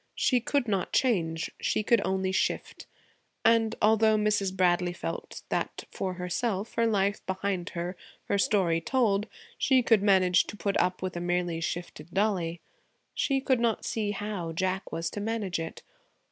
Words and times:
She 0.15 0.41
could 0.41 0.67
not 0.67 0.91
change, 0.93 1.51
she 1.61 1.83
could 1.83 2.01
only 2.03 2.31
shift; 2.31 2.87
and 3.45 3.75
although 3.83 4.15
Mrs. 4.17 4.51
Bradley 4.51 4.93
felt 4.93 5.43
that 5.49 5.83
for 5.91 6.15
herself, 6.15 6.73
her 6.73 6.87
life 6.87 7.23
behind 7.27 7.69
her, 7.77 7.95
her 8.23 8.39
story 8.39 8.81
told, 8.81 9.27
she 9.59 9.83
could 9.83 10.01
manage 10.01 10.45
to 10.45 10.57
put 10.57 10.75
up 10.77 11.03
with 11.03 11.15
a 11.15 11.21
merely 11.21 11.61
shifted 11.61 12.09
Dollie, 12.15 12.61
she 13.13 13.39
could 13.41 13.59
not 13.59 13.85
see 13.85 14.09
how 14.09 14.53
Jack 14.53 14.91
was 14.91 15.11
to 15.11 15.21
manage 15.21 15.59
it. 15.59 15.83